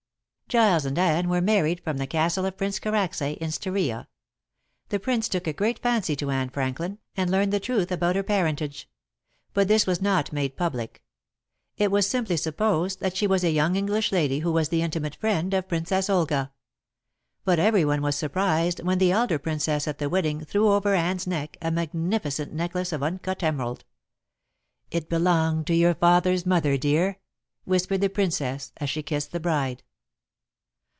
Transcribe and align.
Giles 0.51 0.83
and 0.85 0.99
Anne 0.99 1.29
were 1.29 1.39
married 1.39 1.81
from 1.81 1.95
the 1.95 2.05
castle 2.05 2.45
of 2.45 2.57
Prince 2.57 2.77
Karacsay, 2.77 3.37
in 3.37 3.51
Styria. 3.51 4.09
The 4.89 4.99
Prince 4.99 5.29
took 5.29 5.47
a 5.47 5.53
great 5.53 5.79
fancy 5.79 6.13
to 6.17 6.29
Anne 6.29 6.49
Franklin, 6.49 6.99
and 7.15 7.31
learned 7.31 7.53
the 7.53 7.59
truth 7.61 7.89
about 7.89 8.17
her 8.17 8.21
parentage. 8.23 8.89
But 9.53 9.69
this 9.69 9.87
was 9.87 10.01
not 10.01 10.33
made 10.33 10.57
public. 10.57 11.01
It 11.77 11.89
was 11.89 12.05
simply 12.05 12.35
supposed 12.35 12.99
that 12.99 13.15
she 13.15 13.27
was 13.27 13.45
a 13.45 13.49
young 13.51 13.77
English 13.77 14.11
lady 14.11 14.39
who 14.39 14.51
was 14.51 14.67
the 14.67 14.81
intimate 14.81 15.15
friend 15.15 15.53
of 15.53 15.69
Princess 15.69 16.09
Olga. 16.09 16.51
But 17.45 17.57
every 17.57 17.85
one 17.85 18.01
was 18.01 18.17
surprised 18.17 18.81
when 18.83 18.97
the 18.97 19.13
elder 19.13 19.39
Princess 19.39 19.87
at 19.87 19.99
the 19.99 20.09
wedding 20.09 20.43
threw 20.43 20.67
over 20.73 20.93
Anne's 20.93 21.25
neck 21.25 21.55
a 21.61 21.71
magnificent 21.71 22.51
necklace 22.51 22.91
of 22.91 23.01
uncut 23.01 23.41
emerald. 23.41 23.85
"It 24.89 25.07
belonged 25.07 25.65
to 25.67 25.73
your 25.75 25.95
father's 25.95 26.45
mother, 26.45 26.75
dear," 26.77 27.19
whispered 27.63 28.01
the 28.01 28.09
Princess 28.09 28.73
as 28.75 28.89
she 28.89 29.01
kissed 29.01 29.31
the 29.31 29.39
bride. 29.39 29.83